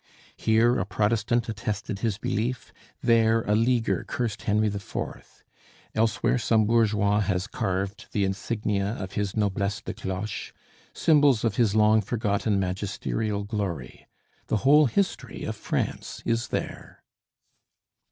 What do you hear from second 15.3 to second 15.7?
of